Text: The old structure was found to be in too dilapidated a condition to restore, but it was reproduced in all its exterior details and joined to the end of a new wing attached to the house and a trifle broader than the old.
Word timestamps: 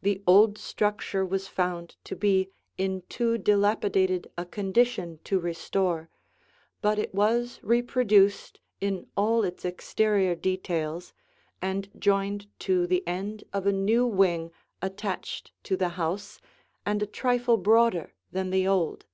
The 0.00 0.24
old 0.26 0.58
structure 0.58 1.24
was 1.24 1.46
found 1.46 1.94
to 2.02 2.16
be 2.16 2.50
in 2.78 3.02
too 3.08 3.38
dilapidated 3.38 4.28
a 4.36 4.44
condition 4.44 5.20
to 5.22 5.38
restore, 5.38 6.10
but 6.80 6.98
it 6.98 7.14
was 7.14 7.60
reproduced 7.62 8.58
in 8.80 9.06
all 9.16 9.44
its 9.44 9.64
exterior 9.64 10.34
details 10.34 11.14
and 11.62 11.88
joined 11.96 12.48
to 12.58 12.88
the 12.88 13.06
end 13.06 13.44
of 13.52 13.64
a 13.64 13.72
new 13.72 14.04
wing 14.04 14.50
attached 14.82 15.52
to 15.62 15.76
the 15.76 15.90
house 15.90 16.40
and 16.84 17.00
a 17.00 17.06
trifle 17.06 17.56
broader 17.56 18.14
than 18.32 18.50
the 18.50 18.66
old. 18.66 19.06